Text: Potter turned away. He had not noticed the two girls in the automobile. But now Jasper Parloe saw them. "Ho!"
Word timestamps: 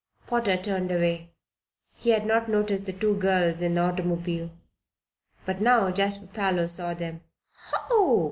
Potter 0.25 0.57
turned 0.57 0.89
away. 0.91 1.35
He 1.93 2.09
had 2.09 2.25
not 2.25 2.49
noticed 2.49 2.87
the 2.87 2.91
two 2.91 3.17
girls 3.17 3.61
in 3.61 3.75
the 3.75 3.81
automobile. 3.81 4.49
But 5.45 5.61
now 5.61 5.91
Jasper 5.91 6.25
Parloe 6.25 6.65
saw 6.65 6.95
them. 6.95 7.21
"Ho!" 7.71 8.19